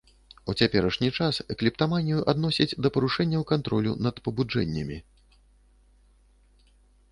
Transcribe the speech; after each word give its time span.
У 0.51 0.53
цяперашні 0.59 1.09
час 1.17 1.39
клептаманію 1.59 2.23
адносяць 2.33 2.77
да 2.87 2.91
парушэнняў 2.97 3.41
кантролю 3.53 3.93
над 4.09 4.15
пабуджэннямі. 4.29 5.01